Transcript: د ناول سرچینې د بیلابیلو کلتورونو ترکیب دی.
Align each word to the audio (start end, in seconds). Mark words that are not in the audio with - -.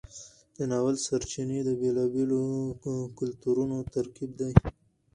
د 0.57 0.59
ناول 0.71 0.95
سرچینې 1.05 1.59
د 1.63 1.69
بیلابیلو 1.81 2.41
کلتورونو 3.19 3.77
ترکیب 3.93 4.31
دی. 4.39 4.51